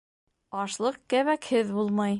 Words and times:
Ашлыҡ 0.61 0.97
кәбәкһеҙ 1.15 1.75
булмай. 1.79 2.09